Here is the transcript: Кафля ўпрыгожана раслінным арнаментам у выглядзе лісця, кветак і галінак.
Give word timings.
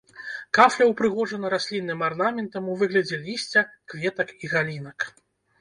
Кафля 0.57 0.85
ўпрыгожана 0.91 1.51
раслінным 1.53 1.99
арнаментам 2.07 2.63
у 2.71 2.79
выглядзе 2.81 3.21
лісця, 3.27 3.67
кветак 3.95 4.37
і 4.47 4.51
галінак. 4.57 4.99